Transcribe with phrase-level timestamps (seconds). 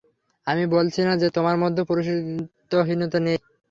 [0.47, 3.37] আমি বলছিনা যে, তোমার মধ্যে পুরুষত্বহীনতা নেই।